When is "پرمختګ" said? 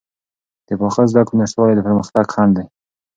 1.87-2.25